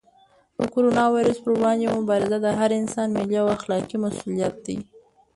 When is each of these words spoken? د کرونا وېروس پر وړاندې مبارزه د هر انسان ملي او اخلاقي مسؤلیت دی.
د 0.57 0.59
کرونا 0.73 1.03
وېروس 1.13 1.37
پر 1.43 1.51
وړاندې 1.57 1.85
مبارزه 1.97 2.37
د 2.41 2.47
هر 2.59 2.71
انسان 2.81 3.07
ملي 3.17 3.35
او 3.41 3.47
اخلاقي 3.57 3.95
مسؤلیت 4.05 4.55
دی. 4.65 4.77